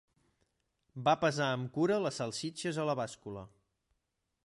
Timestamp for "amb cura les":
1.57-2.19